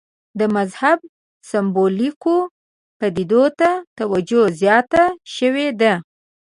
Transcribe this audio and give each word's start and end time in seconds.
د 0.39 0.41
مذهب 0.55 0.99
سېمبولیکو 1.49 2.35
پدیدو 2.99 3.43
ته 3.59 3.69
توجه 3.99 4.43
زیاته 4.59 5.03
شوې 5.35 5.67
ده. 5.81 5.93